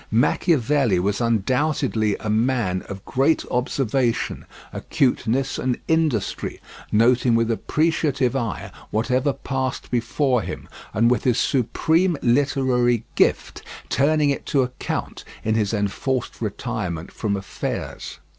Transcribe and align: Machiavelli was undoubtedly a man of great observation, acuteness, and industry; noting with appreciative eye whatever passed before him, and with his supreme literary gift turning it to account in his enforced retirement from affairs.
Machiavelli 0.09 0.97
was 0.97 1.21
undoubtedly 1.21 2.17
a 2.19 2.27
man 2.27 2.81
of 2.89 3.05
great 3.05 3.45
observation, 3.51 4.45
acuteness, 4.73 5.59
and 5.59 5.77
industry; 5.87 6.59
noting 6.91 7.35
with 7.35 7.51
appreciative 7.51 8.35
eye 8.35 8.71
whatever 8.89 9.31
passed 9.31 9.91
before 9.91 10.41
him, 10.41 10.67
and 10.91 11.11
with 11.11 11.23
his 11.23 11.37
supreme 11.37 12.17
literary 12.23 13.03
gift 13.13 13.61
turning 13.89 14.31
it 14.31 14.47
to 14.47 14.63
account 14.63 15.23
in 15.43 15.53
his 15.53 15.71
enforced 15.71 16.41
retirement 16.41 17.11
from 17.11 17.35
affairs. 17.37 18.17